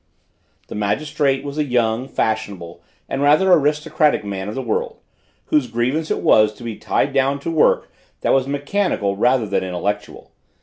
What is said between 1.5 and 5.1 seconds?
a young, fashionable, and rather aristocratic man of the world,